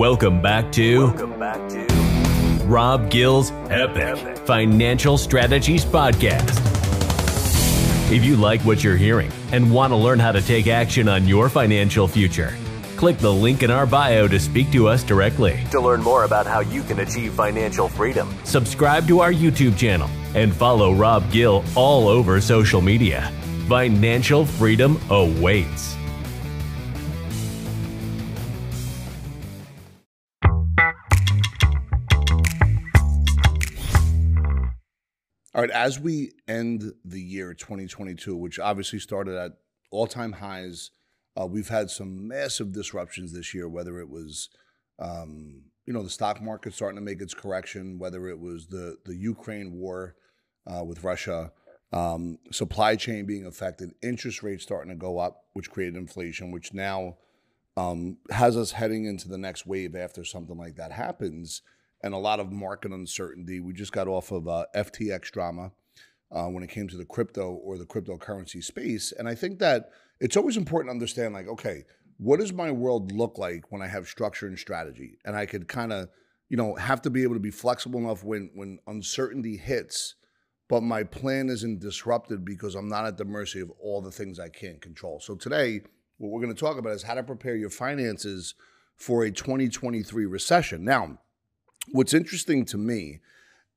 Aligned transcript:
Welcome 0.00 0.40
back 0.40 0.72
to, 0.72 1.08
Welcome 1.08 1.38
back 1.38 1.68
to 1.68 2.64
Rob 2.64 3.10
Gill's 3.10 3.50
Epic, 3.68 3.98
Epic 3.98 4.38
Financial 4.46 5.18
Strategies 5.18 5.84
Podcast. 5.84 6.56
If 8.10 8.24
you 8.24 8.36
like 8.36 8.62
what 8.62 8.82
you're 8.82 8.96
hearing 8.96 9.30
and 9.52 9.70
want 9.70 9.90
to 9.90 9.96
learn 9.96 10.18
how 10.18 10.32
to 10.32 10.40
take 10.40 10.68
action 10.68 11.06
on 11.06 11.28
your 11.28 11.50
financial 11.50 12.08
future, 12.08 12.56
click 12.96 13.18
the 13.18 13.30
link 13.30 13.62
in 13.62 13.70
our 13.70 13.84
bio 13.84 14.26
to 14.26 14.40
speak 14.40 14.72
to 14.72 14.88
us 14.88 15.02
directly. 15.02 15.62
To 15.70 15.82
learn 15.82 16.00
more 16.00 16.24
about 16.24 16.46
how 16.46 16.60
you 16.60 16.82
can 16.82 17.00
achieve 17.00 17.34
financial 17.34 17.86
freedom, 17.86 18.34
subscribe 18.44 19.06
to 19.06 19.20
our 19.20 19.34
YouTube 19.34 19.76
channel 19.76 20.08
and 20.34 20.56
follow 20.56 20.94
Rob 20.94 21.30
Gill 21.30 21.62
all 21.76 22.08
over 22.08 22.40
social 22.40 22.80
media. 22.80 23.30
Financial 23.68 24.46
freedom 24.46 24.98
awaits. 25.10 25.99
As 35.80 35.98
we 35.98 36.30
end 36.46 36.92
the 37.06 37.22
year 37.22 37.54
2022, 37.54 38.36
which 38.36 38.58
obviously 38.58 38.98
started 38.98 39.34
at 39.34 39.52
all 39.90 40.06
time 40.06 40.32
highs, 40.32 40.90
uh, 41.40 41.46
we've 41.46 41.70
had 41.70 41.88
some 41.88 42.28
massive 42.28 42.70
disruptions 42.70 43.32
this 43.32 43.54
year, 43.54 43.66
whether 43.66 43.98
it 43.98 44.10
was, 44.10 44.50
um, 44.98 45.62
you 45.86 45.94
know, 45.94 46.02
the 46.02 46.10
stock 46.10 46.42
market 46.42 46.74
starting 46.74 46.98
to 46.98 47.04
make 47.04 47.22
its 47.22 47.32
correction, 47.32 47.98
whether 47.98 48.28
it 48.28 48.38
was 48.38 48.66
the, 48.66 48.98
the 49.06 49.16
Ukraine 49.16 49.72
war 49.72 50.16
uh, 50.66 50.84
with 50.84 51.02
Russia, 51.02 51.50
um, 51.94 52.38
supply 52.52 52.94
chain 52.94 53.24
being 53.24 53.46
affected, 53.46 53.94
interest 54.02 54.42
rates 54.42 54.62
starting 54.62 54.90
to 54.90 54.98
go 54.98 55.18
up, 55.18 55.44
which 55.54 55.70
created 55.70 55.96
inflation, 55.96 56.50
which 56.50 56.74
now 56.74 57.16
um, 57.78 58.18
has 58.28 58.54
us 58.54 58.72
heading 58.72 59.06
into 59.06 59.28
the 59.28 59.38
next 59.38 59.66
wave 59.66 59.96
after 59.96 60.24
something 60.24 60.58
like 60.58 60.76
that 60.76 60.92
happens 60.92 61.62
and 62.02 62.14
a 62.14 62.18
lot 62.18 62.40
of 62.40 62.52
market 62.52 62.92
uncertainty. 62.92 63.60
We 63.60 63.72
just 63.72 63.92
got 63.92 64.08
off 64.08 64.32
of 64.32 64.48
uh, 64.48 64.66
FTX 64.74 65.30
drama 65.30 65.72
uh, 66.32 66.46
when 66.46 66.62
it 66.62 66.70
came 66.70 66.88
to 66.88 66.96
the 66.96 67.04
crypto 67.04 67.52
or 67.52 67.76
the 67.76 67.86
cryptocurrency 67.86 68.62
space. 68.62 69.12
And 69.12 69.28
I 69.28 69.34
think 69.34 69.58
that 69.58 69.90
it's 70.20 70.36
always 70.36 70.56
important 70.56 70.90
to 70.90 70.94
understand 70.94 71.34
like, 71.34 71.48
okay, 71.48 71.84
what 72.18 72.38
does 72.38 72.52
my 72.52 72.70
world 72.70 73.12
look 73.12 73.38
like 73.38 73.72
when 73.72 73.82
I 73.82 73.86
have 73.86 74.06
structure 74.06 74.46
and 74.46 74.58
strategy? 74.58 75.18
And 75.24 75.34
I 75.34 75.46
could 75.46 75.68
kind 75.68 75.92
of, 75.92 76.08
you 76.48 76.56
know, 76.56 76.74
have 76.74 77.02
to 77.02 77.10
be 77.10 77.22
able 77.22 77.34
to 77.34 77.40
be 77.40 77.50
flexible 77.50 78.00
enough 78.00 78.22
when 78.24 78.50
when 78.54 78.78
uncertainty 78.86 79.56
hits, 79.56 80.16
but 80.68 80.82
my 80.82 81.02
plan 81.02 81.48
isn't 81.48 81.80
disrupted 81.80 82.44
because 82.44 82.74
I'm 82.74 82.88
not 82.88 83.06
at 83.06 83.16
the 83.16 83.24
mercy 83.24 83.60
of 83.60 83.70
all 83.80 84.02
the 84.02 84.10
things 84.10 84.38
I 84.38 84.48
can't 84.48 84.80
control. 84.82 85.20
So 85.20 85.34
today, 85.34 85.80
what 86.18 86.30
we're 86.30 86.42
going 86.42 86.54
to 86.54 86.60
talk 86.60 86.76
about 86.76 86.92
is 86.92 87.02
how 87.02 87.14
to 87.14 87.22
prepare 87.22 87.56
your 87.56 87.70
finances 87.70 88.54
for 88.96 89.24
a 89.24 89.30
2023 89.30 90.26
recession. 90.26 90.84
Now, 90.84 91.18
What's 91.88 92.14
interesting 92.14 92.64
to 92.66 92.78
me 92.78 93.20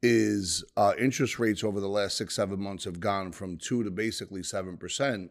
is 0.01 0.63
uh, 0.75 0.93
interest 0.99 1.39
rates 1.39 1.63
over 1.63 1.79
the 1.79 1.87
last 1.87 2.17
six, 2.17 2.35
seven 2.35 2.59
months 2.59 2.83
have 2.83 2.99
gone 2.99 3.31
from 3.31 3.57
two 3.57 3.83
to 3.83 3.89
basically 3.89 4.41
7%. 4.41 5.29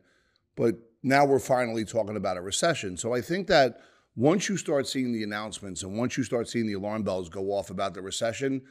But 0.56 0.76
now 1.02 1.24
we're 1.24 1.38
finally 1.38 1.84
talking 1.84 2.16
about 2.16 2.38
a 2.38 2.40
recession. 2.40 2.96
So 2.96 3.12
I 3.12 3.20
think 3.20 3.46
that 3.48 3.80
once 4.16 4.48
you 4.48 4.56
start 4.56 4.86
seeing 4.86 5.12
the 5.12 5.22
announcements 5.22 5.82
and 5.82 5.96
once 5.96 6.16
you 6.16 6.24
start 6.24 6.48
seeing 6.48 6.66
the 6.66 6.74
alarm 6.74 7.02
bells 7.02 7.28
go 7.28 7.52
off 7.52 7.70
about 7.70 7.94
the 7.94 8.02
recession, 8.02 8.62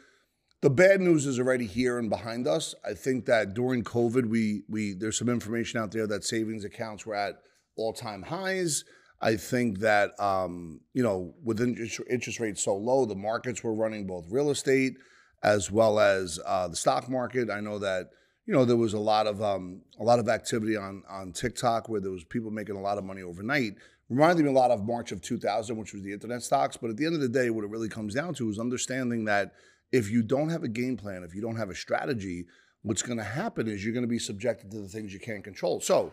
the 0.61 0.69
bad 0.69 1.01
news 1.01 1.25
is 1.25 1.39
already 1.39 1.65
here 1.65 1.97
and 1.97 2.09
behind 2.09 2.47
us. 2.47 2.75
I 2.85 2.93
think 2.93 3.25
that 3.25 3.55
during 3.55 3.83
COVID, 3.83 4.27
we 4.27 4.61
we 4.69 4.93
there's 4.93 5.17
some 5.17 5.29
information 5.29 5.79
out 5.79 5.91
there 5.91 6.05
that 6.05 6.23
savings 6.23 6.63
accounts 6.63 7.05
were 7.05 7.15
at 7.15 7.41
all 7.75 7.93
time 7.93 8.21
highs. 8.21 8.83
I 9.21 9.35
think 9.35 9.79
that 9.79 10.19
um, 10.19 10.81
you 10.93 11.03
know, 11.03 11.33
with 11.43 11.61
interest, 11.61 12.39
rates 12.39 12.63
so 12.63 12.75
low, 12.75 13.05
the 13.05 13.15
markets 13.15 13.63
were 13.63 13.73
running 13.73 14.07
both 14.07 14.25
real 14.29 14.49
estate 14.49 14.97
as 15.43 15.71
well 15.71 15.99
as 15.99 16.39
uh, 16.45 16.67
the 16.67 16.75
stock 16.75 17.09
market. 17.09 17.49
I 17.49 17.59
know 17.59 17.79
that 17.79 18.09
you 18.45 18.53
know 18.53 18.65
there 18.65 18.77
was 18.77 18.93
a 18.93 18.99
lot 18.99 19.27
of 19.27 19.41
um, 19.41 19.81
a 19.99 20.03
lot 20.03 20.19
of 20.19 20.27
activity 20.27 20.75
on 20.75 21.03
on 21.07 21.31
TikTok 21.33 21.87
where 21.87 22.01
there 22.01 22.11
was 22.11 22.23
people 22.23 22.49
making 22.49 22.75
a 22.75 22.81
lot 22.81 22.97
of 22.97 23.03
money 23.03 23.21
overnight. 23.21 23.73
Reminded 24.09 24.43
me 24.43 24.49
a 24.49 24.53
lot 24.53 24.71
of 24.71 24.83
March 24.83 25.13
of 25.13 25.21
2000, 25.21 25.77
which 25.77 25.93
was 25.93 26.03
the 26.03 26.11
internet 26.11 26.43
stocks. 26.43 26.75
But 26.75 26.89
at 26.89 26.97
the 26.97 27.05
end 27.05 27.15
of 27.15 27.21
the 27.21 27.29
day, 27.29 27.49
what 27.49 27.63
it 27.63 27.69
really 27.69 27.87
comes 27.87 28.13
down 28.13 28.33
to 28.35 28.49
is 28.49 28.59
understanding 28.59 29.23
that 29.25 29.53
if 29.93 30.09
you 30.09 30.21
don't 30.21 30.49
have 30.49 30.63
a 30.63 30.67
game 30.67 30.97
plan, 30.97 31.23
if 31.23 31.33
you 31.33 31.41
don't 31.41 31.55
have 31.55 31.69
a 31.69 31.75
strategy, 31.75 32.45
what's 32.81 33.01
going 33.01 33.17
to 33.17 33.23
happen 33.23 33.67
is 33.67 33.85
you're 33.85 33.93
going 33.93 34.03
to 34.03 34.09
be 34.09 34.19
subjected 34.19 34.71
to 34.71 34.81
the 34.81 34.87
things 34.87 35.13
you 35.13 35.19
can't 35.19 35.43
control. 35.43 35.79
So 35.79 36.11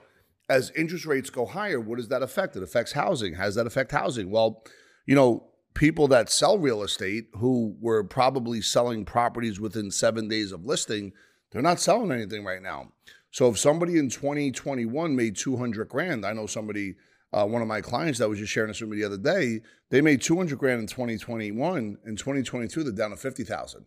as 0.48 0.70
interest 0.76 1.06
rates 1.06 1.31
go 1.31 1.47
higher, 1.47 1.81
what 1.81 1.97
does 1.97 2.09
that 2.09 2.22
affect? 2.22 2.56
It 2.56 2.62
affects 2.62 2.92
housing. 2.92 3.34
How 3.34 3.44
does 3.44 3.54
that 3.56 3.66
affect 3.66 3.92
housing? 3.92 4.31
Well, 4.31 4.64
you 5.06 5.14
know, 5.14 5.48
people 5.75 6.09
that 6.09 6.31
sell 6.31 6.59
real 6.59 6.82
estate 6.82 7.28
who 7.34 7.76
were 7.81 8.03
probably 8.03 8.60
selling 8.60 9.04
properties 9.04 9.60
within 9.60 9.91
seven 9.91 10.28
days 10.28 10.53
of 10.53 10.64
listing, 10.64 11.12
they're 11.50 11.62
not 11.62 11.81
selling 11.81 12.12
anything 12.12 12.44
right 12.44 12.62
now. 12.62 12.92
So 13.31 13.48
if 13.50 13.58
somebody 13.58 13.98
in 13.98 14.08
2021 14.08 15.14
made 15.14 15.37
200 15.37 15.88
grand, 15.88 16.25
I 16.25 16.32
know 16.32 16.47
somebody, 16.47 16.97
uh, 17.32 17.47
one 17.47 17.62
of 17.62 17.69
my 17.69 17.81
clients 17.81 18.19
that 18.19 18.28
was 18.28 18.38
just 18.38 18.53
sharing 18.53 18.69
this 18.69 18.81
with 18.81 18.91
me 18.91 18.97
the 18.97 19.04
other 19.04 19.19
day, 19.19 19.60
they 19.91 20.00
made 20.00 20.22
200 20.22 20.58
grand 20.58 20.81
in 20.81 20.87
2021. 20.87 21.98
In 22.06 22.16
2022, 22.16 22.82
they're 22.82 22.92
down 22.92 23.10
to 23.10 23.16
50,000. 23.16 23.84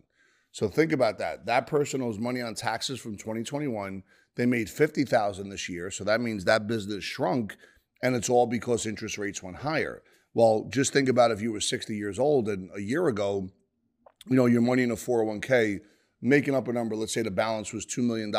So 0.52 0.68
think 0.68 0.92
about 0.92 1.18
that. 1.18 1.46
That 1.46 1.66
person 1.66 2.02
owes 2.02 2.18
money 2.18 2.40
on 2.40 2.54
taxes 2.54 3.00
from 3.00 3.16
2021. 3.16 4.02
They 4.36 4.46
made 4.46 4.70
50,000 4.70 5.50
this 5.50 5.68
year, 5.68 5.90
so 5.90 6.04
that 6.04 6.20
means 6.20 6.44
that 6.44 6.66
business 6.66 7.04
shrunk 7.04 7.56
and 8.02 8.16
it's 8.16 8.28
all 8.28 8.46
because 8.46 8.84
interest 8.84 9.16
rates 9.16 9.42
went 9.42 9.58
higher. 9.58 10.02
Well, 10.34 10.66
just 10.70 10.92
think 10.92 11.08
about 11.08 11.30
if 11.30 11.40
you 11.40 11.52
were 11.52 11.60
60 11.60 11.94
years 11.94 12.18
old 12.18 12.48
and 12.48 12.70
a 12.74 12.80
year 12.80 13.06
ago, 13.06 13.48
you 14.26 14.36
know, 14.36 14.46
your 14.46 14.62
money 14.62 14.82
in 14.82 14.90
a 14.90 14.96
401k 14.96 15.80
making 16.20 16.54
up 16.54 16.68
a 16.68 16.72
number, 16.72 16.96
let's 16.96 17.14
say 17.14 17.22
the 17.22 17.30
balance 17.30 17.72
was 17.72 17.86
$2 17.86 18.02
million, 18.04 18.32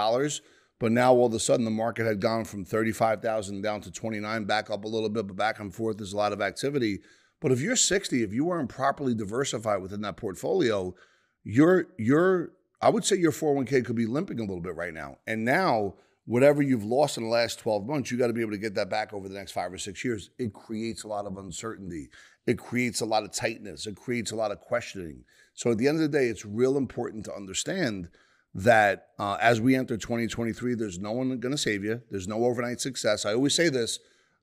but 0.79 0.91
now 0.91 1.13
all 1.13 1.27
of 1.27 1.33
a 1.33 1.39
sudden 1.39 1.65
the 1.65 1.71
market 1.71 2.05
had 2.05 2.19
gone 2.19 2.45
from 2.45 2.65
35,000 2.65 3.61
down 3.61 3.81
to 3.81 3.91
29, 3.91 4.45
back 4.45 4.69
up 4.69 4.83
a 4.83 4.87
little 4.87 5.09
bit, 5.09 5.27
but 5.27 5.35
back 5.35 5.59
and 5.59 5.73
forth 5.73 5.97
there's 5.97 6.13
a 6.13 6.17
lot 6.17 6.33
of 6.33 6.41
activity. 6.41 6.99
But 7.39 7.51
if 7.51 7.61
you're 7.61 7.75
60, 7.75 8.23
if 8.23 8.33
you 8.33 8.45
weren't 8.45 8.69
properly 8.69 9.13
diversified 9.13 9.81
within 9.81 10.01
that 10.01 10.17
portfolio, 10.17 10.95
your 11.43 11.87
your 11.97 12.53
I 12.83 12.89
would 12.89 13.05
say 13.05 13.15
your 13.15 13.31
401k 13.31 13.85
could 13.85 13.95
be 13.95 14.05
limping 14.05 14.39
a 14.39 14.41
little 14.41 14.59
bit 14.59 14.75
right 14.75 14.93
now. 14.93 15.17
And 15.25 15.45
now, 15.45 15.93
whatever 16.25 16.61
you've 16.61 16.83
lost 16.83 17.17
in 17.17 17.23
the 17.23 17.29
last 17.29 17.59
12 17.59 17.87
months, 17.87 18.11
you 18.11 18.17
got 18.17 18.27
to 18.27 18.33
be 18.33 18.41
able 18.41 18.51
to 18.51 18.57
get 18.57 18.75
that 18.75 18.89
back 18.89 19.13
over 19.13 19.29
the 19.29 19.35
next 19.35 19.53
five 19.53 19.71
or 19.71 19.77
six 19.77 20.03
years. 20.03 20.31
It 20.37 20.51
creates 20.51 21.03
a 21.03 21.07
lot 21.07 21.25
of 21.25 21.37
uncertainty. 21.37 22.09
It 22.45 22.57
creates 22.57 22.99
a 22.99 23.05
lot 23.05 23.23
of 23.23 23.31
tightness. 23.31 23.87
It 23.87 23.95
creates 23.95 24.31
a 24.31 24.35
lot 24.35 24.51
of 24.51 24.59
questioning. 24.59 25.23
So 25.53 25.71
at 25.71 25.77
the 25.77 25.87
end 25.87 25.95
of 25.95 26.11
the 26.11 26.17
day, 26.17 26.27
it's 26.27 26.45
real 26.45 26.75
important 26.75 27.23
to 27.25 27.33
understand 27.33 28.09
that 28.53 29.07
uh, 29.17 29.37
as 29.39 29.61
we 29.61 29.77
enter 29.77 29.95
2023, 29.95 30.75
there's 30.75 30.99
no 30.99 31.13
one 31.13 31.29
going 31.39 31.53
to 31.53 31.57
save 31.57 31.85
you. 31.85 32.01
There's 32.11 32.27
no 32.27 32.43
overnight 32.43 32.81
success. 32.81 33.25
I 33.25 33.33
always 33.33 33.55
say 33.55 33.69
this. 33.69 33.97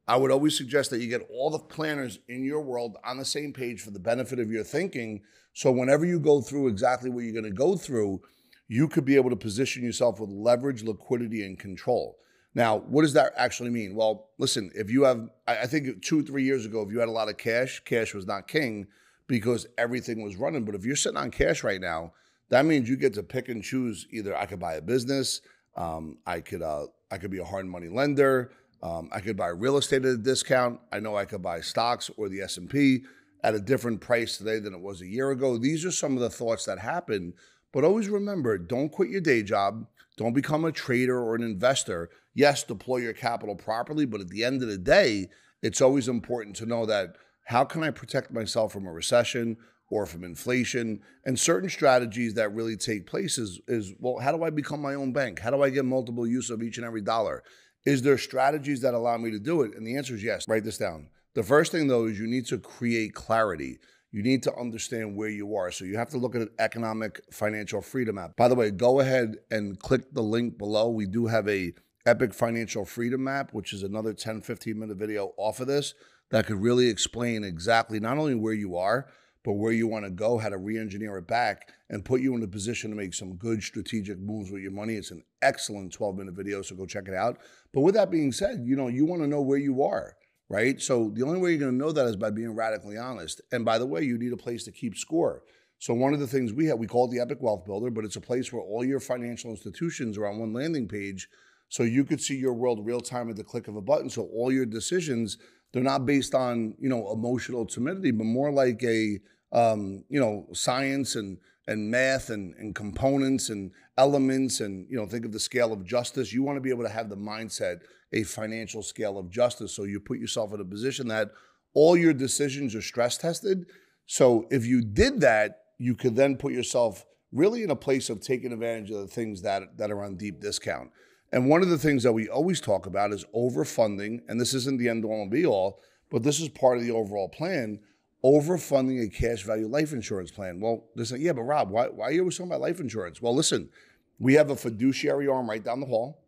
I 0.09 0.17
would 0.17 0.31
always 0.31 0.57
suggest 0.57 0.89
that 0.91 1.03
you 1.03 1.09
get 1.09 1.29
all 1.31 1.51
the 1.51 1.59
planners 1.59 2.21
in 2.27 2.43
your 2.43 2.63
world 2.63 2.97
on 3.05 3.19
the 3.19 3.25
same 3.27 3.53
page 3.53 3.83
for 3.83 3.91
the 3.91 4.01
benefit 4.01 4.39
of 4.39 4.51
your 4.51 4.65
thinking 4.65 5.21
so 5.53 5.71
whenever 5.73 6.05
you 6.05 6.21
go 6.21 6.41
through 6.41 6.69
exactly 6.69 7.11
what 7.11 7.25
you're 7.25 7.33
going 7.33 7.45
to 7.45 7.51
go 7.51 7.77
through, 7.77 8.21
you 8.69 8.87
could 8.89 9.05
be 9.05 9.17
able 9.17 9.31
to 9.31 9.37
position 9.37 9.83
yourself 9.83 10.21
with 10.21 10.31
leverage, 10.31 10.83
liquidity, 10.83 11.45
and 11.45 11.59
control. 11.59 12.19
Now, 12.55 12.79
what 12.79 13.03
does 13.03 13.13
that 13.15 13.33
actually 13.37 13.71
mean? 13.71 13.95
Well, 13.95 14.29
listen, 14.39 14.71
if 14.75 14.91
you 14.91 15.05
have, 15.05 15.29
I 15.47 15.67
think 15.67 16.03
two, 16.03 16.23
three 16.23 16.45
years 16.45 16.67
ago, 16.67 16.83
if 16.83 16.91
you 16.91 16.99
had 16.99 17.09
a 17.09 17.13
lot 17.13 17.29
of 17.29 17.37
cash, 17.37 17.81
cash 17.81 18.15
was 18.15 18.27
not 18.27 18.49
king 18.49 18.87
because 19.27 19.67
everything 19.79 20.23
was 20.23 20.37
running. 20.37 20.65
But 20.65 20.75
if 20.75 20.85
you're 20.85 20.97
sitting 20.97 21.19
on 21.19 21.31
cash 21.31 21.63
right 21.63 21.81
now, 21.81 22.13
that 22.49 22.65
means 22.65 22.89
you 22.89 22.97
get 22.97 23.15
to 23.15 23.23
pick 23.23 23.49
and 23.49 23.63
choose. 23.63 24.07
Either 24.11 24.37
I 24.37 24.47
could 24.47 24.59
buy 24.59 24.75
a 24.75 24.83
business, 24.83 25.41
um, 25.77 26.19
I 26.27 26.41
could, 26.41 26.63
uh, 26.63 26.87
I 27.11 27.19
could 27.19 27.31
be 27.31 27.39
a 27.39 27.45
hard 27.45 27.67
money 27.67 27.89
lender, 27.89 28.53
um, 28.83 29.09
I 29.13 29.21
could 29.21 29.37
buy 29.37 29.49
real 29.49 29.77
estate 29.77 30.05
at 30.05 30.15
a 30.15 30.17
discount. 30.17 30.81
I 30.91 31.01
know 31.01 31.17
I 31.17 31.25
could 31.25 31.43
buy 31.43 31.61
stocks 31.61 32.11
or 32.17 32.29
the 32.29 32.41
S 32.41 32.57
and 32.57 32.69
P 32.69 33.05
at 33.43 33.55
a 33.55 33.61
different 33.61 34.01
price 34.01 34.37
today 34.39 34.59
than 34.59 34.75
it 34.75 34.81
was 34.81 35.01
a 35.01 35.07
year 35.07 35.31
ago. 35.31 35.57
These 35.57 35.85
are 35.85 35.91
some 35.91 36.15
of 36.15 36.21
the 36.21 36.31
thoughts 36.31 36.65
that 36.67 36.79
happen. 36.79 37.35
But 37.73 37.85
always 37.85 38.09
remember 38.09 38.59
don't 38.59 38.91
quit 38.91 39.11
your 39.11 39.21
day 39.21 39.43
job. 39.43 39.87
Don't 40.17 40.35
become 40.35 40.65
a 40.65 40.73
trader 40.73 41.19
or 41.19 41.35
an 41.35 41.43
investor. 41.43 42.11
Yes, 42.35 42.63
deploy 42.63 42.99
your 42.99 43.13
capital 43.13 43.55
properly, 43.55 44.05
but 44.05 44.21
at 44.21 44.29
the 44.29 44.45
end 44.45 44.63
of 44.63 44.69
the 44.69 44.79
day, 44.79 45.29
it's 45.63 45.81
always 45.81 46.09
important 46.09 46.57
to 46.57 46.67
know 46.67 46.85
that 46.87 47.17
how 47.47 47.65
can 47.65 47.83
I 47.83 47.91
protect 47.91 48.33
myself 48.33 48.73
from 48.73 48.87
a 48.87 48.93
recession 48.93 49.57
or 49.89 50.07
from 50.07 50.25
inflation? 50.25 51.01
And 51.25 51.39
certain 51.39 51.69
strategies 51.69 52.35
that 52.35 52.55
really 52.55 52.77
take 52.77 53.07
place 53.07 53.39
is, 53.39 53.61
is 53.67 53.95
well, 53.99 54.19
how 54.19 54.37
do 54.37 54.45
I 54.45 54.51
become 54.51 54.81
my 54.81 54.95
own 54.95 55.13
bank? 55.13 55.41
How 55.41 55.51
do 55.51 55.63
I 55.63 55.71
get 55.71 55.85
multiple 55.85 56.27
use 56.27 56.51
of 56.51 56.63
each 56.63 56.77
and 56.77 56.87
every 56.87 57.03
dollar? 57.03 57.43
Is 57.87 58.03
there 58.03 58.19
strategies 58.19 58.83
that 58.83 58.95
allow 58.95 59.17
me 59.17 59.31
to 59.31 59.39
do 59.39 59.63
it? 59.63 59.75
And 59.75 59.87
the 59.87 59.97
answer 59.97 60.15
is 60.15 60.23
yes. 60.23 60.47
Write 60.47 60.65
this 60.65 60.79
down. 60.79 61.09
The 61.35 61.43
first 61.43 61.71
thing, 61.73 61.87
though, 61.87 62.07
is 62.07 62.19
you 62.19 62.27
need 62.27 62.47
to 62.47 62.59
create 62.59 63.15
clarity. 63.15 63.79
You 64.11 64.23
need 64.23 64.43
to 64.43 64.55
understand 64.55 65.17
where 65.17 65.29
you 65.29 65.55
are. 65.55 65.71
So 65.71 65.85
you 65.85 65.97
have 65.97 66.11
to 66.11 66.19
look 66.19 66.35
at 66.35 66.43
an 66.43 66.51
economic 66.59 67.21
financial 67.33 67.81
freedom 67.81 68.19
app. 68.19 68.37
By 68.37 68.49
the 68.49 68.57
way, 68.57 68.73
go 68.73 68.99
ahead 68.99 69.37
and 69.51 69.79
click 69.79 70.13
the 70.13 70.23
link 70.23 70.59
below. 70.59 70.91
We 70.91 71.07
do 71.07 71.27
have 71.27 71.49
a 71.49 71.73
Epic 72.07 72.35
Financial 72.35 72.85
Freedom 72.85 73.23
Map, 73.23 73.53
which 73.53 73.73
is 73.73 73.83
another 73.83 74.13
10, 74.13 74.41
15 74.41 74.79
minute 74.79 74.97
video 74.97 75.33
off 75.37 75.61
of 75.61 75.69
this 75.69 75.95
that 76.31 76.47
could 76.47 76.61
really 76.61 76.89
explain 76.89 77.45
exactly 77.45 78.01
not 78.01 78.19
only 78.19 78.35
where 78.35 78.55
you 78.55 78.77
are, 78.77 79.07
but 79.45 79.53
where 79.53 79.73
you 79.73 79.87
want 79.87 80.05
to 80.05 80.11
go, 80.11 80.39
how 80.39 80.49
to 80.49 80.59
re-engineer 80.59 81.17
it 81.19 81.27
back 81.27 81.69
and 81.89 82.05
put 82.05 82.21
you 82.21 82.35
in 82.35 82.43
a 82.43 82.49
position 82.49 82.91
to 82.91 82.97
make 82.97 83.15
some 83.15 83.37
good 83.37 83.63
strategic 83.63 84.19
moves 84.19 84.51
with 84.51 84.63
your 84.63 84.73
money. 84.73 84.95
It's 84.95 85.11
an 85.11 85.23
excellent 85.43 85.97
12-minute 85.97 86.35
video, 86.35 86.63
so 86.63 86.77
go 86.77 86.87
check 86.87 87.09
it 87.09 87.15
out. 87.15 87.39
But 87.73 87.81
with 87.83 87.95
that 87.95 88.11
being 88.11 88.33
said, 88.33 88.65
you 88.65 88.77
know, 88.77 88.89
you 88.89 89.05
want 89.05 89.23
to 89.23 89.29
know 89.29 89.41
where 89.41 89.59
you 89.59 89.83
are, 89.83 90.17
right? 90.51 90.83
So 90.83 91.11
the 91.15 91.23
only 91.23 91.41
way 91.41 91.51
you're 91.51 91.61
going 91.61 91.79
to 91.79 91.79
know 91.79 91.93
that 91.93 92.07
is 92.07 92.17
by 92.17 92.31
being 92.31 92.55
radically 92.55 92.99
honest. 92.99 93.41
And 93.53 93.65
by 93.65 93.79
the 93.79 93.87
way, 93.87 94.03
you 94.03 94.19
need 94.19 94.33
a 94.33 94.37
place 94.37 94.65
to 94.65 94.73
keep 94.73 94.97
score. 94.97 95.45
So 95.79 95.95
one 95.95 96.13
of 96.13 96.21
the 96.21 96.27
things 96.27 96.53
we 96.53 96.67
have, 96.67 96.79
we 96.79 96.89
call 96.89 97.07
it 97.07 97.13
the 97.13 97.21
Epic 97.21 97.39
Wealth 97.41 97.65
Builder, 97.65 97.89
but 97.89 98.05
it's 98.05 98.17
a 98.17 98.21
place 98.21 98.53
where 98.53 98.61
all 98.61 98.85
your 98.85 99.01
financial 99.01 99.51
institutions 99.51 100.19
are 100.19 100.27
on 100.27 100.41
one 100.41 100.53
landing 100.53 100.89
page 100.89 101.29
so 101.69 101.85
you 101.85 102.05
could 102.05 102.21
see 102.21 102.37
your 102.37 102.53
world 102.53 102.85
real 102.85 103.01
time 103.01 103.31
at 103.31 103.37
the 103.37 103.45
click 103.45 103.69
of 103.69 103.77
a 103.77 103.81
button. 103.81 104.11
So 104.11 104.23
all 104.35 104.53
your 104.53 104.67
decisions, 104.67 105.39
they're 105.73 105.85
not 105.85 106.05
based 106.05 106.35
on, 106.35 106.75
you 106.81 106.89
know, 106.89 107.13
emotional 107.13 107.65
timidity, 107.65 108.11
but 108.11 108.25
more 108.25 108.51
like 108.51 108.83
a, 108.83 109.21
um, 109.53 110.05
you 110.09 110.19
know, 110.19 110.49
science 110.53 111.15
and, 111.15 111.39
and 111.67 111.91
math 111.91 112.31
and, 112.31 112.55
and 112.57 112.75
components 112.75 113.49
and 113.49 113.71
elements 113.97 114.61
and, 114.61 114.87
you 114.91 114.97
know, 114.97 115.07
think 115.07 115.25
of 115.25 115.33
the 115.33 115.41
scale 115.41 115.73
of 115.73 115.85
justice. 115.85 116.33
You 116.33 116.43
want 116.43 116.57
to 116.57 116.61
be 116.61 116.71
able 116.71 116.85
to 116.85 116.89
have 116.89 117.09
the 117.09 117.17
mindset, 117.17 117.81
a 118.13 118.23
financial 118.23 118.83
scale 118.83 119.19
of 119.19 119.31
justice. 119.31 119.73
So 119.73 119.85
you 119.85 120.01
put 120.01 120.19
yourself 120.19 120.53
in 120.53 120.61
a 120.61 120.65
position 120.65 121.09
that 121.09 121.31
all 121.75 121.97
your 121.97 122.13
decisions 122.13 122.75
are 122.75 122.83
stress 122.83 123.17
tested. 123.17 123.67
So 124.07 124.47
if 124.51 124.67
you 124.67 124.83
did 124.83 125.21
that, 125.21 125.59
you 125.79 125.95
could 125.95 126.17
then 126.17 126.37
put 126.37 126.53
yourself 126.53 127.05
really 127.33 127.63
in 127.63 127.71
a 127.71 127.77
place 127.77 128.11
of 128.11 128.21
taking 128.21 128.53
advantage 128.53 128.91
of 128.91 129.01
the 129.01 129.07
things 129.07 129.43
that, 129.43 129.77
that 129.79 129.91
are 129.91 130.03
on 130.03 130.17
deep 130.17 130.41
discount. 130.41 130.91
And 131.33 131.49
one 131.49 131.63
of 131.63 131.69
the 131.69 131.79
things 131.79 132.03
that 132.03 132.13
we 132.13 132.29
always 132.29 132.61
talk 132.61 132.87
about 132.87 133.13
is 133.13 133.25
overfunding, 133.35 134.21
and 134.29 134.41
this 134.41 134.53
isn't 134.53 134.79
the 134.79 134.89
end 134.89 135.05
all 135.05 135.23
and 135.23 135.31
be 135.31 135.47
all, 135.47 135.81
but 136.11 136.25
this 136.25 136.41
is 136.41 136.49
part 136.49 136.77
of 136.77 136.83
the 136.83 136.91
overall 136.91 137.29
plan. 137.29 137.79
Overfunding 138.25 139.03
a 139.03 139.09
cash 139.09 139.45
value 139.45 139.67
life 139.67 139.93
insurance 139.93 140.31
plan. 140.31 140.61
Well, 140.61 140.85
listen, 140.95 141.21
yeah, 141.21 141.33
but 141.33 141.43
Rob, 141.43 141.71
why, 141.71 141.87
why 141.87 142.07
are 142.07 142.13
you 142.13 142.21
always 142.21 142.37
talking 142.37 142.51
about 142.51 142.61
life 142.61 142.81
insurance? 142.81 143.23
Well, 143.23 143.35
listen, 143.35 143.71
we 144.19 144.35
have 144.35 144.51
a 144.51 144.57
fiduciary 144.57 145.27
arm 145.27 145.49
right 145.49 145.65
down 145.65 145.81
the 145.81 145.87
hall. 145.87 146.23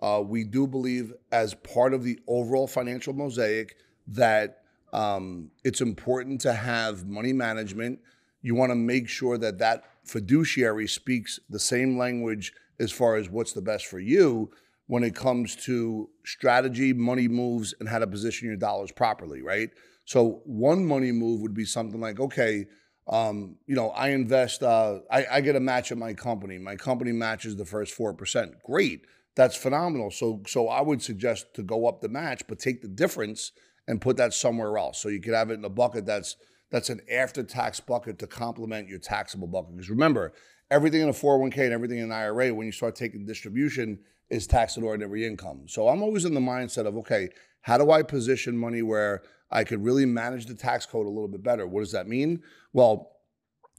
Uh, 0.00 0.22
we 0.24 0.44
do 0.44 0.66
believe, 0.66 1.12
as 1.32 1.54
part 1.54 1.94
of 1.94 2.02
the 2.02 2.18
overall 2.26 2.66
financial 2.66 3.12
mosaic, 3.12 3.76
that 4.06 4.62
um, 4.92 5.50
it's 5.64 5.80
important 5.80 6.40
to 6.42 6.52
have 6.52 7.06
money 7.06 7.32
management. 7.32 7.98
You 8.42 8.54
want 8.54 8.70
to 8.70 8.76
make 8.76 9.08
sure 9.08 9.38
that 9.38 9.58
that 9.58 9.84
fiduciary 10.04 10.86
speaks 10.86 11.40
the 11.50 11.58
same 11.58 11.98
language 11.98 12.52
as 12.78 12.90
far 12.92 13.16
as 13.16 13.28
what's 13.28 13.52
the 13.52 13.62
best 13.62 13.86
for 13.86 13.98
you 13.98 14.50
when 14.86 15.02
it 15.02 15.14
comes 15.14 15.56
to 15.56 16.10
strategy, 16.24 16.92
money 16.92 17.28
moves, 17.28 17.74
and 17.80 17.88
how 17.88 17.98
to 17.98 18.06
position 18.06 18.48
your 18.48 18.56
dollars 18.56 18.92
properly, 18.92 19.40
right? 19.40 19.70
So 20.04 20.42
one 20.44 20.84
money 20.84 21.12
move 21.12 21.40
would 21.40 21.54
be 21.54 21.64
something 21.64 22.00
like, 22.00 22.20
okay, 22.20 22.66
um, 23.06 23.56
you 23.66 23.74
know, 23.74 23.90
I 23.90 24.08
invest, 24.08 24.62
uh, 24.62 25.00
I, 25.10 25.26
I 25.32 25.40
get 25.40 25.56
a 25.56 25.60
match 25.60 25.92
at 25.92 25.98
my 25.98 26.14
company. 26.14 26.58
My 26.58 26.76
company 26.76 27.12
matches 27.12 27.56
the 27.56 27.64
first 27.64 27.92
four 27.92 28.14
percent. 28.14 28.54
Great, 28.64 29.06
that's 29.34 29.56
phenomenal. 29.56 30.10
So, 30.10 30.42
so 30.46 30.68
I 30.68 30.80
would 30.80 31.02
suggest 31.02 31.54
to 31.54 31.62
go 31.62 31.86
up 31.86 32.00
the 32.00 32.08
match, 32.08 32.42
but 32.48 32.58
take 32.58 32.80
the 32.80 32.88
difference 32.88 33.52
and 33.86 34.00
put 34.00 34.16
that 34.16 34.32
somewhere 34.32 34.78
else. 34.78 35.00
So 35.00 35.08
you 35.08 35.20
could 35.20 35.34
have 35.34 35.50
it 35.50 35.54
in 35.54 35.64
a 35.64 35.70
bucket 35.70 36.06
that's 36.06 36.36
that's 36.70 36.90
an 36.90 37.02
after-tax 37.12 37.78
bucket 37.78 38.18
to 38.18 38.26
complement 38.26 38.88
your 38.88 38.98
taxable 38.98 39.46
bucket. 39.46 39.76
Because 39.76 39.90
remember, 39.90 40.32
everything 40.70 41.02
in 41.02 41.08
a 41.08 41.12
401k 41.12 41.58
and 41.58 41.72
everything 41.72 41.98
in 41.98 42.04
an 42.04 42.12
IRA, 42.12 42.52
when 42.52 42.66
you 42.66 42.72
start 42.72 42.96
taking 42.96 43.24
distribution, 43.24 44.00
is 44.28 44.46
tax 44.48 44.76
and 44.76 44.84
ordinary 44.84 45.24
income. 45.24 45.66
So 45.68 45.86
I'm 45.86 46.02
always 46.02 46.24
in 46.24 46.34
the 46.34 46.40
mindset 46.40 46.86
of, 46.86 46.96
okay, 46.96 47.28
how 47.60 47.78
do 47.78 47.92
I 47.92 48.02
position 48.02 48.56
money 48.56 48.82
where 48.82 49.22
I 49.54 49.62
could 49.62 49.82
really 49.84 50.04
manage 50.04 50.46
the 50.46 50.54
tax 50.54 50.84
code 50.84 51.06
a 51.06 51.10
little 51.10 51.28
bit 51.28 51.42
better? 51.42 51.66
What 51.66 51.80
does 51.80 51.92
that 51.92 52.08
mean? 52.08 52.42
Well, 52.72 53.12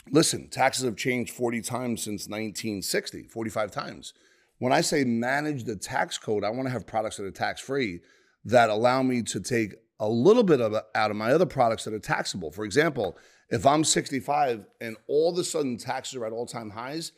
listen, 0.09 0.47
taxes 0.49 0.85
have 0.85 0.95
changed 0.95 1.33
40 1.33 1.61
times 1.61 2.01
since 2.01 2.27
1960, 2.27 3.23
45 3.23 3.71
times. 3.71 4.13
When 4.59 4.71
I 4.71 4.79
say 4.79 5.03
manage 5.03 5.65
the 5.65 5.75
tax 5.75 6.17
code, 6.17 6.45
I 6.45 6.49
want 6.49 6.67
to 6.67 6.71
have 6.71 6.87
products 6.87 7.17
that 7.17 7.25
are 7.25 7.31
tax 7.31 7.59
free 7.59 7.99
that 8.45 8.69
allow 8.69 9.03
me 9.03 9.21
to 9.23 9.41
take 9.41 9.75
a 9.99 10.07
little 10.07 10.43
bit 10.43 10.61
of 10.61 10.73
out 10.95 11.11
of 11.11 11.17
my 11.17 11.31
other 11.31 11.45
products 11.45 11.83
that 11.83 11.93
are 11.93 11.99
taxable. 11.99 12.51
For 12.51 12.63
example, 12.63 13.17
if 13.49 13.65
I'm 13.65 13.83
65 13.83 14.65
and 14.79 14.95
all 15.07 15.31
of 15.31 15.37
a 15.37 15.43
sudden 15.43 15.77
taxes 15.77 16.15
are 16.15 16.25
at 16.25 16.31
all 16.31 16.45
time 16.45 16.69
highs, 16.69 17.11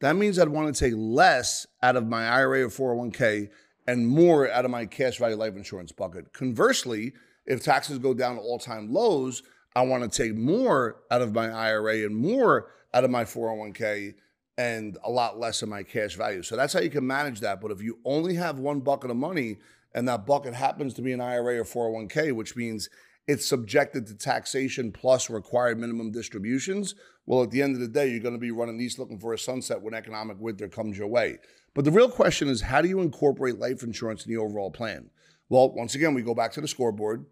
that 0.00 0.14
means 0.14 0.38
I'd 0.38 0.48
want 0.48 0.72
to 0.72 0.78
take 0.78 0.94
less 0.96 1.66
out 1.82 1.96
of 1.96 2.06
my 2.06 2.28
IRA 2.28 2.64
or 2.64 2.68
401k 2.68 3.48
and 3.86 4.06
more 4.06 4.50
out 4.50 4.64
of 4.64 4.70
my 4.70 4.86
cash 4.86 5.18
value 5.18 5.36
life 5.36 5.56
insurance 5.56 5.92
bucket. 5.92 6.32
Conversely, 6.32 7.12
if 7.46 7.62
taxes 7.62 7.98
go 7.98 8.14
down 8.14 8.36
to 8.36 8.40
all 8.40 8.58
time 8.58 8.92
lows, 8.92 9.42
I 9.76 9.82
want 9.82 10.10
to 10.10 10.22
take 10.22 10.36
more 10.36 11.02
out 11.10 11.22
of 11.22 11.34
my 11.34 11.50
IRA 11.50 12.04
and 12.04 12.16
more 12.16 12.70
out 12.92 13.04
of 13.04 13.10
my 13.10 13.24
401k 13.24 14.14
and 14.56 14.96
a 15.02 15.10
lot 15.10 15.38
less 15.38 15.62
of 15.62 15.68
my 15.68 15.82
cash 15.82 16.14
value. 16.14 16.42
So 16.42 16.56
that's 16.56 16.72
how 16.72 16.80
you 16.80 16.90
can 16.90 17.06
manage 17.06 17.40
that. 17.40 17.60
But 17.60 17.72
if 17.72 17.82
you 17.82 17.98
only 18.04 18.34
have 18.36 18.58
one 18.58 18.80
bucket 18.80 19.10
of 19.10 19.16
money 19.16 19.58
and 19.94 20.06
that 20.08 20.26
bucket 20.26 20.54
happens 20.54 20.94
to 20.94 21.02
be 21.02 21.12
an 21.12 21.20
IRA 21.20 21.58
or 21.58 21.64
401k, 21.64 22.32
which 22.32 22.54
means 22.54 22.88
it's 23.26 23.46
subjected 23.46 24.06
to 24.06 24.14
taxation 24.14 24.92
plus 24.92 25.30
required 25.30 25.78
minimum 25.78 26.12
distributions. 26.12 26.94
Well, 27.26 27.42
at 27.42 27.50
the 27.50 27.62
end 27.62 27.74
of 27.74 27.80
the 27.80 27.88
day, 27.88 28.08
you're 28.08 28.20
going 28.20 28.34
to 28.34 28.40
be 28.40 28.50
running 28.50 28.76
these 28.76 28.98
looking 28.98 29.18
for 29.18 29.32
a 29.32 29.38
sunset 29.38 29.80
when 29.80 29.94
economic 29.94 30.38
winter 30.38 30.68
comes 30.68 30.98
your 30.98 31.08
way. 31.08 31.38
But 31.74 31.84
the 31.84 31.90
real 31.90 32.10
question 32.10 32.48
is 32.48 32.60
how 32.60 32.82
do 32.82 32.88
you 32.88 33.00
incorporate 33.00 33.58
life 33.58 33.82
insurance 33.82 34.26
in 34.26 34.32
the 34.32 34.38
overall 34.38 34.70
plan? 34.70 35.10
Well, 35.48 35.72
once 35.72 35.94
again, 35.94 36.14
we 36.14 36.22
go 36.22 36.34
back 36.34 36.52
to 36.52 36.60
the 36.60 36.68
scoreboard. 36.68 37.26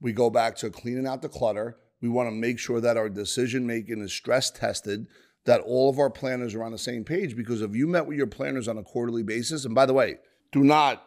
We 0.00 0.12
go 0.12 0.30
back 0.30 0.56
to 0.56 0.70
cleaning 0.70 1.06
out 1.06 1.22
the 1.22 1.28
clutter. 1.28 1.76
We 2.00 2.08
want 2.08 2.28
to 2.28 2.34
make 2.34 2.58
sure 2.58 2.80
that 2.80 2.96
our 2.96 3.08
decision 3.08 3.66
making 3.66 4.00
is 4.00 4.12
stress 4.12 4.50
tested, 4.50 5.06
that 5.44 5.60
all 5.60 5.90
of 5.90 5.98
our 5.98 6.10
planners 6.10 6.54
are 6.54 6.62
on 6.62 6.72
the 6.72 6.78
same 6.78 7.04
page. 7.04 7.36
Because 7.36 7.62
if 7.62 7.74
you 7.74 7.86
met 7.86 8.06
with 8.06 8.16
your 8.16 8.26
planners 8.26 8.68
on 8.68 8.78
a 8.78 8.82
quarterly 8.82 9.22
basis, 9.22 9.64
and 9.64 9.74
by 9.74 9.86
the 9.86 9.94
way, 9.94 10.18
do 10.52 10.62
not 10.62 11.04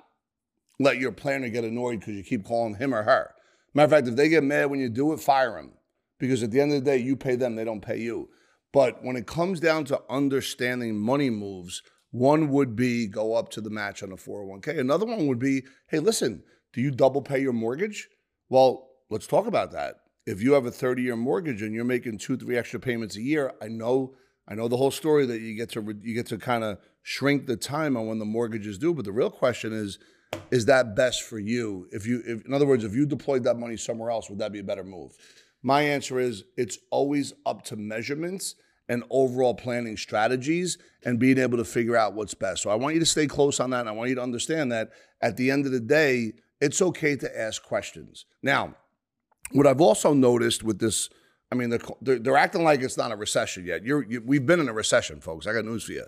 let 0.79 0.97
your 0.97 1.11
planner 1.11 1.49
get 1.49 1.63
annoyed 1.63 1.99
because 1.99 2.15
you 2.15 2.23
keep 2.23 2.43
calling 2.43 2.75
him 2.75 2.93
or 2.93 3.03
her. 3.03 3.33
Matter 3.73 3.85
of 3.85 3.91
fact, 3.91 4.07
if 4.07 4.15
they 4.15 4.29
get 4.29 4.43
mad 4.43 4.69
when 4.69 4.79
you 4.79 4.89
do 4.89 5.13
it, 5.13 5.19
fire 5.19 5.55
them. 5.55 5.73
Because 6.19 6.43
at 6.43 6.51
the 6.51 6.59
end 6.59 6.73
of 6.73 6.83
the 6.83 6.91
day, 6.91 6.97
you 6.97 7.15
pay 7.15 7.35
them, 7.35 7.55
they 7.55 7.63
don't 7.63 7.81
pay 7.81 7.97
you. 7.97 8.29
But 8.73 9.03
when 9.03 9.15
it 9.15 9.27
comes 9.27 9.59
down 9.59 9.85
to 9.85 10.01
understanding 10.09 10.97
money 10.97 11.29
moves, 11.29 11.81
one 12.11 12.49
would 12.49 12.75
be 12.75 13.07
go 13.07 13.33
up 13.33 13.49
to 13.49 13.61
the 13.61 13.69
match 13.69 14.03
on 14.03 14.11
a 14.11 14.17
401k. 14.17 14.79
Another 14.79 15.05
one 15.05 15.27
would 15.27 15.39
be, 15.39 15.63
hey, 15.87 15.99
listen, 15.99 16.43
do 16.73 16.81
you 16.81 16.91
double 16.91 17.21
pay 17.21 17.39
your 17.39 17.53
mortgage? 17.53 18.09
Well, 18.49 18.89
let's 19.09 19.27
talk 19.27 19.47
about 19.47 19.71
that. 19.71 19.95
If 20.25 20.41
you 20.41 20.53
have 20.53 20.65
a 20.65 20.71
30 20.71 21.01
year 21.01 21.15
mortgage 21.15 21.61
and 21.61 21.73
you're 21.73 21.85
making 21.85 22.19
two, 22.19 22.37
three 22.37 22.57
extra 22.57 22.79
payments 22.79 23.15
a 23.15 23.21
year, 23.21 23.53
I 23.61 23.69
know, 23.69 24.15
I 24.47 24.55
know 24.55 24.67
the 24.67 24.77
whole 24.77 24.91
story 24.91 25.25
that 25.25 25.39
you 25.39 25.55
get 25.55 25.69
to 25.69 25.97
you 26.01 26.13
get 26.13 26.27
to 26.27 26.37
kind 26.37 26.63
of 26.63 26.77
shrink 27.01 27.47
the 27.47 27.57
time 27.57 27.97
on 27.97 28.07
when 28.07 28.19
the 28.19 28.25
mortgage 28.25 28.67
is 28.67 28.77
due. 28.77 28.93
But 28.93 29.05
the 29.05 29.11
real 29.11 29.31
question 29.31 29.73
is, 29.73 29.97
is 30.51 30.65
that 30.65 30.95
best 30.95 31.23
for 31.23 31.39
you? 31.39 31.87
If 31.91 32.05
you, 32.05 32.21
if, 32.25 32.45
in 32.45 32.53
other 32.53 32.67
words, 32.67 32.83
if 32.83 32.93
you 32.93 33.05
deployed 33.05 33.43
that 33.45 33.57
money 33.57 33.77
somewhere 33.77 34.11
else, 34.11 34.29
would 34.29 34.39
that 34.39 34.51
be 34.51 34.59
a 34.59 34.63
better 34.63 34.83
move? 34.83 35.13
My 35.63 35.81
answer 35.81 36.19
is 36.19 36.43
it's 36.57 36.77
always 36.89 37.33
up 37.45 37.63
to 37.65 37.75
measurements 37.75 38.55
and 38.91 39.05
overall 39.09 39.53
planning 39.53 39.95
strategies 39.95 40.77
and 41.05 41.17
being 41.17 41.37
able 41.37 41.57
to 41.57 41.63
figure 41.63 41.95
out 41.95 42.13
what's 42.13 42.33
best. 42.33 42.61
So 42.61 42.69
I 42.69 42.75
want 42.75 42.93
you 42.93 42.99
to 42.99 43.05
stay 43.05 43.25
close 43.25 43.61
on 43.61 43.69
that. 43.69 43.79
And 43.79 43.89
I 43.89 43.93
want 43.93 44.09
you 44.09 44.15
to 44.15 44.21
understand 44.21 44.69
that 44.73 44.89
at 45.21 45.37
the 45.37 45.49
end 45.49 45.65
of 45.65 45.71
the 45.71 45.79
day, 45.79 46.33
it's 46.59 46.81
okay 46.81 47.15
to 47.15 47.39
ask 47.39 47.63
questions. 47.63 48.25
Now, 48.43 48.75
what 49.53 49.65
I've 49.65 49.79
also 49.79 50.13
noticed 50.13 50.61
with 50.61 50.79
this, 50.79 51.09
I 51.53 51.55
mean, 51.55 51.69
they're, 51.69 52.19
they're 52.19 52.35
acting 52.35 52.65
like 52.65 52.81
it's 52.81 52.97
not 52.97 53.13
a 53.13 53.15
recession 53.15 53.65
yet. 53.65 53.85
You're, 53.85 54.03
you, 54.03 54.21
we've 54.25 54.45
been 54.45 54.59
in 54.59 54.67
a 54.67 54.73
recession, 54.73 55.21
folks. 55.21 55.47
I 55.47 55.53
got 55.53 55.63
news 55.63 55.85
for 55.85 55.93
you. 55.93 56.05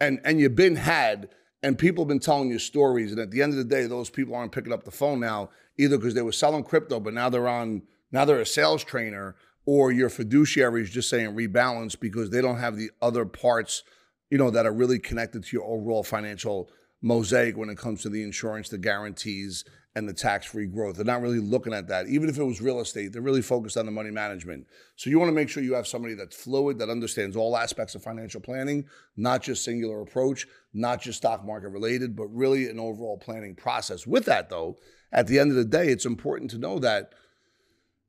And, 0.00 0.18
and 0.24 0.40
you've 0.40 0.56
been 0.56 0.76
had 0.76 1.28
and 1.62 1.78
people 1.78 2.04
have 2.04 2.08
been 2.08 2.18
telling 2.18 2.48
you 2.48 2.58
stories. 2.58 3.12
And 3.12 3.20
at 3.20 3.30
the 3.30 3.42
end 3.42 3.52
of 3.52 3.58
the 3.58 3.64
day, 3.64 3.86
those 3.86 4.08
people 4.08 4.34
aren't 4.34 4.52
picking 4.52 4.72
up 4.72 4.84
the 4.84 4.90
phone 4.90 5.20
now, 5.20 5.50
either 5.78 5.98
because 5.98 6.14
they 6.14 6.22
were 6.22 6.32
selling 6.32 6.64
crypto, 6.64 6.98
but 6.98 7.12
now 7.12 7.28
they're 7.28 7.46
on, 7.46 7.82
now 8.10 8.24
they're 8.24 8.40
a 8.40 8.46
sales 8.46 8.82
trainer, 8.82 9.36
or 9.64 9.92
your 9.92 10.08
fiduciary 10.08 10.82
is 10.82 10.90
just 10.90 11.08
saying 11.08 11.34
rebalance 11.34 11.98
because 11.98 12.30
they 12.30 12.40
don't 12.40 12.58
have 12.58 12.76
the 12.76 12.90
other 13.00 13.24
parts, 13.24 13.82
you 14.30 14.38
know, 14.38 14.50
that 14.50 14.66
are 14.66 14.72
really 14.72 14.98
connected 14.98 15.44
to 15.44 15.56
your 15.56 15.64
overall 15.64 16.02
financial 16.02 16.70
mosaic 17.00 17.56
when 17.56 17.68
it 17.68 17.78
comes 17.78 18.02
to 18.02 18.08
the 18.08 18.22
insurance, 18.22 18.68
the 18.68 18.78
guarantees, 18.78 19.64
and 19.94 20.08
the 20.08 20.14
tax 20.14 20.46
free 20.46 20.66
growth. 20.66 20.96
They're 20.96 21.04
not 21.04 21.20
really 21.20 21.38
looking 21.38 21.74
at 21.74 21.88
that. 21.88 22.06
Even 22.06 22.28
if 22.28 22.38
it 22.38 22.44
was 22.44 22.62
real 22.62 22.80
estate, 22.80 23.12
they're 23.12 23.20
really 23.20 23.42
focused 23.42 23.76
on 23.76 23.84
the 23.84 23.92
money 23.92 24.10
management. 24.10 24.66
So 24.96 25.10
you 25.10 25.18
want 25.18 25.28
to 25.28 25.34
make 25.34 25.48
sure 25.50 25.62
you 25.62 25.74
have 25.74 25.86
somebody 25.86 26.14
that's 26.14 26.34
fluid, 26.34 26.78
that 26.78 26.88
understands 26.88 27.36
all 27.36 27.56
aspects 27.56 27.94
of 27.94 28.02
financial 28.02 28.40
planning, 28.40 28.86
not 29.16 29.42
just 29.42 29.64
singular 29.64 30.00
approach, 30.00 30.46
not 30.72 31.02
just 31.02 31.18
stock 31.18 31.44
market 31.44 31.68
related, 31.68 32.16
but 32.16 32.26
really 32.28 32.68
an 32.70 32.80
overall 32.80 33.18
planning 33.18 33.54
process. 33.54 34.06
With 34.06 34.24
that, 34.24 34.48
though, 34.48 34.78
at 35.12 35.26
the 35.26 35.38
end 35.38 35.50
of 35.50 35.56
the 35.56 35.64
day, 35.64 35.88
it's 35.88 36.06
important 36.06 36.50
to 36.52 36.58
know 36.58 36.78
that. 36.78 37.12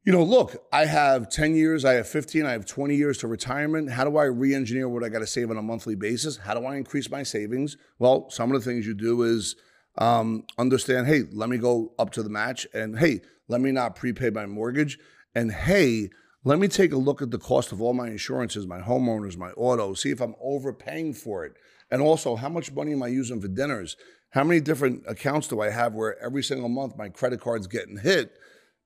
You 0.05 0.11
know, 0.11 0.23
look, 0.23 0.65
I 0.73 0.83
have 0.83 1.29
10 1.29 1.55
years, 1.55 1.85
I 1.85 1.93
have 1.93 2.09
15, 2.09 2.45
I 2.45 2.51
have 2.51 2.65
20 2.65 2.93
years 2.93 3.19
to 3.19 3.27
retirement. 3.27 3.89
How 3.89 4.03
do 4.03 4.17
I 4.17 4.25
re 4.25 4.53
engineer 4.53 4.89
what 4.89 5.01
I 5.01 5.07
got 5.07 5.19
to 5.19 5.27
save 5.27 5.49
on 5.49 5.55
a 5.55 5.61
monthly 5.61 5.95
basis? 5.95 6.35
How 6.35 6.53
do 6.53 6.65
I 6.65 6.75
increase 6.75 7.09
my 7.09 7.23
savings? 7.23 7.77
Well, 7.99 8.29
some 8.29 8.51
of 8.51 8.61
the 8.61 8.69
things 8.69 8.85
you 8.85 8.95
do 8.95 9.21
is 9.21 9.55
um, 9.97 10.43
understand, 10.57 11.07
hey, 11.07 11.23
let 11.31 11.47
me 11.47 11.57
go 11.57 11.93
up 11.97 12.09
to 12.11 12.23
the 12.23 12.29
match, 12.29 12.67
and 12.73 12.99
hey, 12.99 13.21
let 13.47 13.61
me 13.61 13.71
not 13.71 13.95
prepay 13.95 14.29
my 14.29 14.45
mortgage, 14.45 14.99
and 15.35 15.53
hey, 15.53 16.09
let 16.43 16.59
me 16.59 16.67
take 16.67 16.91
a 16.91 16.97
look 16.97 17.21
at 17.21 17.31
the 17.31 17.39
cost 17.39 17.71
of 17.71 17.81
all 17.81 17.93
my 17.93 18.09
insurances, 18.09 18.67
my 18.67 18.81
homeowners, 18.81 19.37
my 19.37 19.51
auto, 19.51 19.93
see 19.93 20.11
if 20.11 20.19
I'm 20.19 20.35
overpaying 20.41 21.13
for 21.13 21.45
it. 21.45 21.53
And 21.89 22.01
also, 22.01 22.35
how 22.35 22.49
much 22.49 22.73
money 22.73 22.91
am 22.91 23.03
I 23.03 23.07
using 23.07 23.39
for 23.39 23.47
dinners? 23.47 23.95
How 24.31 24.43
many 24.43 24.59
different 24.59 25.03
accounts 25.07 25.47
do 25.47 25.61
I 25.61 25.69
have 25.69 25.93
where 25.93 26.21
every 26.21 26.43
single 26.43 26.67
month 26.67 26.97
my 26.97 27.07
credit 27.07 27.39
card's 27.39 27.67
getting 27.67 27.99
hit 27.99 28.33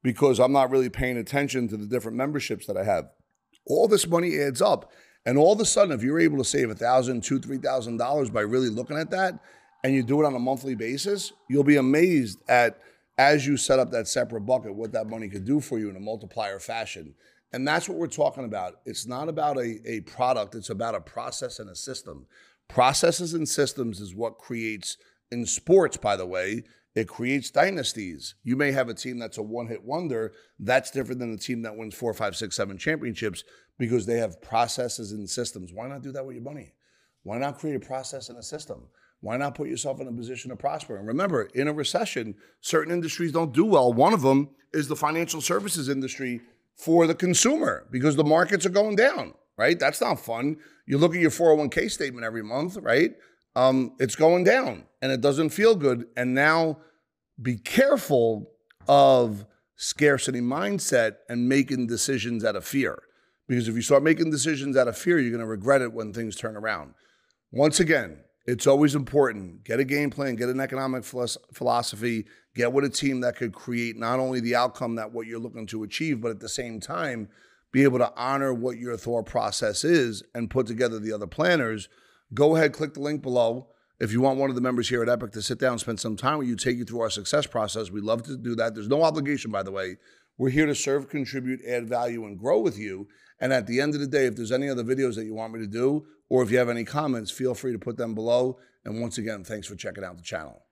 because 0.07 0.39
I'm 0.39 0.53
not 0.53 0.71
really 0.71 0.87
paying 0.87 1.17
attention 1.17 1.67
to 1.67 1.75
the 1.75 1.85
different 1.85 2.15
memberships 2.15 2.65
that 2.67 2.77
I 2.77 2.85
have? 2.85 3.09
All 3.65 3.89
this 3.89 4.07
money 4.07 4.39
adds 4.39 4.61
up. 4.61 4.93
And 5.25 5.37
all 5.37 5.51
of 5.51 5.59
a 5.59 5.65
sudden, 5.65 5.93
if 5.93 6.01
you're 6.01 6.21
able 6.21 6.37
to 6.37 6.45
save 6.45 6.69
a 6.69 6.75
thousand, 6.75 7.25
two, 7.25 7.39
three 7.39 7.57
thousand 7.57 7.97
dollars 7.97 8.29
by 8.29 8.39
really 8.39 8.69
looking 8.69 8.97
at 8.97 9.09
that, 9.09 9.37
and 9.83 9.93
you 9.93 10.03
do 10.03 10.21
it 10.21 10.25
on 10.25 10.33
a 10.33 10.39
monthly 10.39 10.75
basis, 10.75 11.33
you'll 11.49 11.65
be 11.65 11.75
amazed 11.75 12.39
at 12.47 12.79
as 13.17 13.45
you 13.45 13.57
set 13.57 13.79
up 13.79 13.91
that 13.91 14.07
separate 14.07 14.45
bucket 14.45 14.75
what 14.75 14.93
that 14.93 15.09
money 15.09 15.27
could 15.27 15.43
do 15.43 15.59
for 15.59 15.77
you 15.77 15.89
in 15.89 15.97
a 15.97 15.99
multiplier 15.99 16.57
fashion. 16.57 17.13
And 17.51 17.67
that's 17.67 17.89
what 17.89 17.97
we're 17.97 18.07
talking 18.07 18.45
about. 18.45 18.75
It's 18.85 19.05
not 19.05 19.27
about 19.27 19.57
a, 19.57 19.81
a 19.85 19.99
product, 20.01 20.55
it's 20.55 20.69
about 20.69 20.95
a 20.95 21.01
process 21.01 21.59
and 21.59 21.69
a 21.69 21.75
system. 21.75 22.27
Processes 22.69 23.33
and 23.33 23.47
systems 23.49 23.99
is 23.99 24.15
what 24.15 24.37
creates, 24.37 24.95
in 25.31 25.45
sports, 25.45 25.97
by 25.97 26.15
the 26.15 26.25
way, 26.25 26.63
it 26.97 27.07
creates 27.07 27.51
dynasties. 27.51 28.33
You 28.43 28.55
may 28.55 28.71
have 28.71 28.89
a 28.89 28.93
team 28.95 29.19
that's 29.19 29.37
a 29.37 29.43
one 29.43 29.67
hit 29.67 29.83
wonder. 29.83 30.33
That's 30.57 30.89
different 30.89 31.19
than 31.19 31.31
a 31.31 31.37
team 31.37 31.61
that 31.61 31.77
wins 31.77 31.93
four, 31.93 32.11
five, 32.11 32.35
six, 32.35 32.55
seven 32.55 32.79
championships 32.79 33.43
because 33.77 34.07
they 34.07 34.17
have 34.17 34.41
processes 34.41 35.11
and 35.11 35.29
systems. 35.29 35.71
Why 35.71 35.87
not 35.87 36.01
do 36.01 36.11
that 36.13 36.25
with 36.25 36.37
your 36.37 36.43
money? 36.43 36.73
Why 37.21 37.37
not 37.37 37.59
create 37.59 37.75
a 37.75 37.79
process 37.79 38.29
and 38.29 38.37
a 38.39 38.41
system? 38.41 38.87
Why 39.19 39.37
not 39.37 39.53
put 39.53 39.69
yourself 39.69 40.01
in 40.01 40.07
a 40.07 40.11
position 40.11 40.49
to 40.49 40.55
prosper? 40.55 40.97
And 40.97 41.07
remember, 41.07 41.43
in 41.53 41.67
a 41.67 41.73
recession, 41.73 42.33
certain 42.61 42.91
industries 42.91 43.31
don't 43.31 43.53
do 43.53 43.65
well. 43.65 43.93
One 43.93 44.13
of 44.13 44.23
them 44.23 44.49
is 44.73 44.87
the 44.87 44.95
financial 44.95 45.39
services 45.39 45.89
industry 45.89 46.41
for 46.73 47.05
the 47.05 47.13
consumer 47.13 47.85
because 47.91 48.15
the 48.15 48.23
markets 48.23 48.65
are 48.65 48.69
going 48.69 48.95
down, 48.95 49.35
right? 49.55 49.77
That's 49.77 50.01
not 50.01 50.19
fun. 50.19 50.57
You 50.87 50.97
look 50.97 51.13
at 51.13 51.21
your 51.21 51.29
401k 51.29 51.91
statement 51.91 52.25
every 52.25 52.43
month, 52.43 52.75
right? 52.77 53.11
Um, 53.57 53.93
it's 53.99 54.15
going 54.15 54.43
down 54.43 54.83
and 55.01 55.11
it 55.11 55.19
doesn't 55.19 55.49
feel 55.49 55.75
good. 55.75 56.05
And 56.15 56.35
now 56.35 56.77
be 57.41 57.57
careful 57.57 58.51
of 58.87 59.47
scarcity 59.75 60.41
mindset 60.41 61.15
and 61.27 61.49
making 61.49 61.87
decisions 61.87 62.45
out 62.45 62.55
of 62.55 62.63
fear. 62.63 63.01
Because 63.47 63.67
if 63.67 63.73
you 63.73 63.81
start 63.81 64.03
making 64.03 64.29
decisions 64.29 64.77
out 64.77 64.87
of 64.87 64.95
fear, 64.95 65.17
you're 65.17 65.31
going 65.31 65.41
to 65.41 65.47
regret 65.47 65.81
it 65.81 65.91
when 65.91 66.13
things 66.13 66.35
turn 66.35 66.55
around. 66.55 66.93
Once 67.51 67.79
again, 67.79 68.19
it's 68.45 68.67
always 68.67 68.93
important. 68.93 69.63
Get 69.63 69.79
a 69.79 69.83
game 69.83 70.11
plan, 70.11 70.35
get 70.35 70.49
an 70.49 70.59
economic 70.59 71.03
philosophy, 71.03 72.27
get 72.55 72.71
with 72.71 72.85
a 72.85 72.89
team 72.89 73.21
that 73.21 73.37
could 73.37 73.53
create 73.53 73.97
not 73.97 74.19
only 74.19 74.39
the 74.39 74.55
outcome 74.55 74.95
that 74.95 75.11
what 75.11 75.25
you're 75.25 75.39
looking 75.39 75.65
to 75.67 75.81
achieve, 75.81 76.21
but 76.21 76.29
at 76.29 76.41
the 76.41 76.49
same 76.49 76.79
time, 76.79 77.27
be 77.71 77.83
able 77.83 77.97
to 77.97 78.13
honor 78.15 78.53
what 78.53 78.77
your 78.77 78.97
thought 78.97 79.25
process 79.25 79.83
is 79.83 80.21
and 80.35 80.51
put 80.51 80.67
together 80.67 80.99
the 80.99 81.11
other 81.11 81.27
planners. 81.27 81.89
Go 82.33 82.55
ahead, 82.55 82.73
click 82.73 82.93
the 82.93 82.99
link 82.99 83.21
below. 83.21 83.69
If 83.99 84.11
you 84.11 84.21
want 84.21 84.37
one 84.37 84.49
of 84.49 84.55
the 84.55 84.61
members 84.61 84.89
here 84.89 85.01
at 85.01 85.09
Epic 85.09 85.31
to 85.31 85.41
sit 85.41 85.59
down 85.59 85.73
and 85.73 85.81
spend 85.81 85.99
some 85.99 86.15
time 86.15 86.37
with 86.37 86.47
you, 86.47 86.55
take 86.55 86.77
you 86.77 86.85
through 86.85 87.01
our 87.01 87.09
success 87.09 87.47
process, 87.47 87.89
we'd 87.89 88.03
love 88.03 88.23
to 88.23 88.37
do 88.37 88.55
that. 88.55 88.75
There's 88.75 88.87
no 88.87 89.03
obligation, 89.03 89.49
by 89.49 89.63
the 89.63 89.71
way. 89.71 89.97
We're 90.37 90.51
here 90.51 90.67
to 90.67 90.75
serve, 90.75 91.09
contribute, 91.09 91.61
add 91.67 91.89
value, 91.89 92.25
and 92.25 92.37
grow 92.37 92.59
with 92.59 92.77
you. 92.77 93.07
And 93.39 93.51
at 93.51 93.65
the 93.65 93.81
end 93.81 93.95
of 93.95 94.01
the 94.01 94.07
day, 94.07 94.27
if 94.27 94.35
there's 94.35 94.51
any 94.51 94.69
other 94.69 94.83
videos 94.83 95.15
that 95.15 95.25
you 95.25 95.33
want 95.33 95.53
me 95.53 95.59
to 95.61 95.67
do, 95.67 96.05
or 96.29 96.43
if 96.43 96.51
you 96.51 96.59
have 96.59 96.69
any 96.69 96.83
comments, 96.83 97.31
feel 97.31 97.55
free 97.55 97.71
to 97.71 97.79
put 97.79 97.97
them 97.97 98.13
below. 98.13 98.59
And 98.85 99.01
once 99.01 99.17
again, 99.17 99.43
thanks 99.43 99.65
for 99.65 99.75
checking 99.75 100.03
out 100.03 100.17
the 100.17 100.23
channel. 100.23 100.66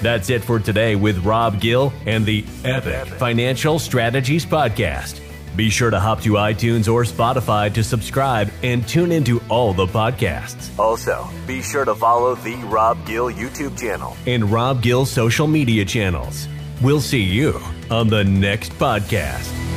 That's 0.00 0.30
it 0.30 0.44
for 0.44 0.60
today 0.60 0.94
with 0.96 1.24
Rob 1.24 1.60
Gill 1.60 1.92
and 2.06 2.24
the 2.24 2.44
Epic 2.64 3.06
Financial 3.18 3.78
Strategies 3.78 4.46
Podcast. 4.46 5.20
Be 5.56 5.70
sure 5.70 5.90
to 5.90 5.98
hop 5.98 6.20
to 6.22 6.34
iTunes 6.34 6.92
or 6.92 7.02
Spotify 7.02 7.72
to 7.74 7.82
subscribe 7.82 8.48
and 8.62 8.86
tune 8.86 9.10
into 9.10 9.40
all 9.48 9.72
the 9.72 9.86
podcasts. 9.86 10.70
Also, 10.78 11.28
be 11.48 11.62
sure 11.62 11.84
to 11.84 11.96
follow 11.96 12.36
the 12.36 12.54
Rob 12.66 13.04
Gill 13.06 13.28
YouTube 13.32 13.76
channel 13.76 14.16
and 14.26 14.44
Rob 14.52 14.82
Gill 14.82 15.04
social 15.04 15.48
media 15.48 15.84
channels. 15.84 16.46
We'll 16.80 17.00
see 17.00 17.22
you 17.22 17.60
on 17.90 18.06
the 18.06 18.22
next 18.22 18.72
podcast. 18.74 19.67